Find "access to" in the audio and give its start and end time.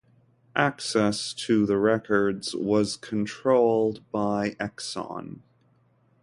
0.55-1.67